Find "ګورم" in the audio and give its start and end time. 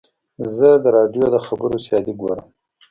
2.21-2.41